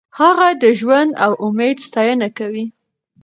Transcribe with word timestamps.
هغه 0.19 0.47
د 0.61 0.63
ژوند 0.79 1.11
او 1.23 1.31
امید 1.45 1.77
ستاینه 1.87 2.27
کوي. 2.37 2.65